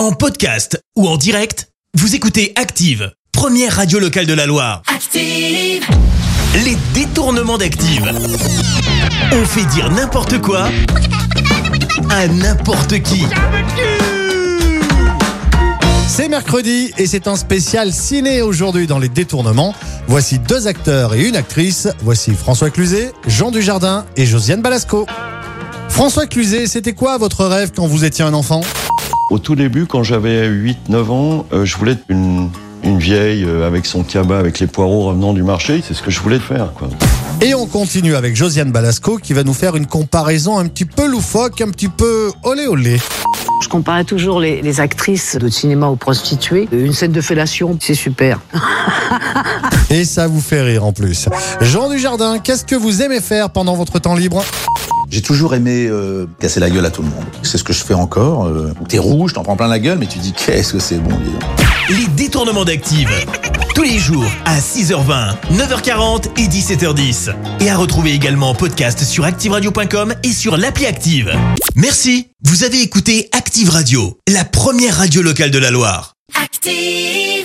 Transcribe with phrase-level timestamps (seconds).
[0.00, 4.80] En podcast ou en direct, vous écoutez Active, première radio locale de la Loire.
[4.86, 5.84] Active,
[6.64, 8.10] Les détournements d'Active.
[9.30, 10.70] On fait dire n'importe quoi
[12.08, 13.26] à n'importe qui.
[16.08, 19.74] C'est mercredi et c'est un spécial ciné aujourd'hui dans les détournements.
[20.06, 21.88] Voici deux acteurs et une actrice.
[22.00, 25.04] Voici François Cluzet, Jean Dujardin et Josiane Balasco.
[25.90, 28.62] François Cluzet, c'était quoi votre rêve quand vous étiez un enfant?
[29.30, 32.50] Au tout début, quand j'avais 8-9 ans, euh, je voulais être une,
[32.82, 35.82] une vieille euh, avec son cabas, avec les poireaux revenant du marché.
[35.86, 36.72] C'est ce que je voulais faire.
[36.74, 36.88] Quoi.
[37.40, 41.06] Et on continue avec Josiane Balasco qui va nous faire une comparaison un petit peu
[41.06, 42.98] loufoque, un petit peu olé olé.
[43.62, 46.68] Je comparais toujours les, les actrices de cinéma aux prostituées.
[46.72, 48.40] Une scène de fellation, c'est super.
[49.90, 51.28] Et ça vous fait rire en plus.
[51.60, 54.44] Jean Dujardin, qu'est-ce que vous aimez faire pendant votre temps libre?
[55.10, 57.24] J'ai toujours aimé euh, casser la gueule à tout le monde.
[57.42, 58.46] C'est ce que je fais encore.
[58.46, 61.10] Euh, T'es rouge, t'en prends plein la gueule, mais tu dis qu'est-ce que c'est bon.
[61.18, 61.42] dis donc.
[61.90, 63.08] Les détournements d'Active.
[63.74, 67.34] Tous les jours à 6h20, 9h40 et 17h10.
[67.60, 71.32] Et à retrouver également en podcast sur ActiveRadio.com et sur l'appli Active.
[71.74, 72.28] Merci.
[72.44, 76.14] Vous avez écouté Active Radio, la première radio locale de la Loire.
[76.40, 77.39] active.